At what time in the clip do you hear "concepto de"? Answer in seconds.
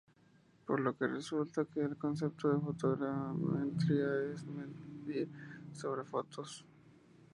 1.95-2.59